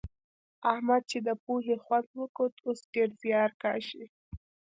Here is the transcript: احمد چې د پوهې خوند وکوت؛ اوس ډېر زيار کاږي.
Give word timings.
احمد 0.71 1.01
چې 1.11 1.17
د 1.27 1.29
پوهې 1.43 1.75
خوند 1.83 2.09
وکوت؛ 2.21 2.53
اوس 2.65 2.79
ډېر 2.93 3.09
زيار 3.21 3.51
کاږي. 3.63 4.05